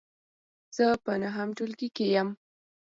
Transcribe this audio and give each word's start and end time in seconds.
زه 0.75 0.85
په 1.03 1.11
نهم 1.21 1.49
ټولګې 1.57 1.89
کې 1.95 2.05
یم. 2.15 2.29